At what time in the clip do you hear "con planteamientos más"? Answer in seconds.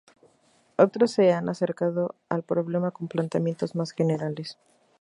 2.89-3.91